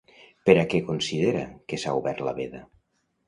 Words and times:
Per 0.49 0.53
a 0.59 0.63
què 0.71 0.79
considera 0.87 1.43
que 1.71 1.79
s'ha 1.83 1.95
obert 1.99 2.23
la 2.29 2.35
veda? 2.41 2.65